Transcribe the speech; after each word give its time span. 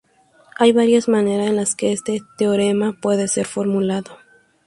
Hay 0.57 0.71
varias 0.71 1.07
maneras 1.07 1.45
en 1.49 1.57
las 1.57 1.75
que 1.75 1.91
este 1.93 2.21
teorema 2.35 2.93
puede 2.99 3.27
ser 3.27 3.45
formulado. 3.45 4.17